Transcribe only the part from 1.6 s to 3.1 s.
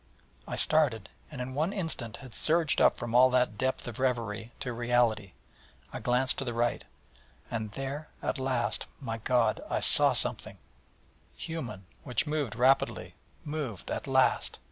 instant had surged up